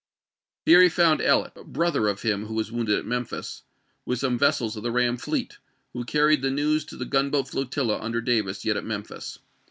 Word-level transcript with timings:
Here 0.65 0.81
he 0.81 0.89
found 0.89 1.19
EUet— 1.19 1.63
brother 1.73 2.07
of 2.07 2.23
him 2.23 2.47
who 2.47 2.55
was 2.55 2.71
wounded 2.71 2.97
at 2.97 3.05
Memphis— 3.05 3.61
with 4.07 4.17
some 4.17 4.35
vessels 4.39 4.75
of 4.75 4.81
the 4.81 4.89
ram 4.89 5.15
fleet, 5.15 5.59
who 5.93 6.03
earned 6.15 6.41
the 6.41 6.49
news 6.49 6.83
to 6.85 6.97
the 6.97 7.05
gunboat 7.05 7.49
flotilla 7.49 7.99
under 7.99 8.19
Davis 8.19 8.65
yet 8.65 8.77
at 8.77 8.83
Memphis. 8.83 9.37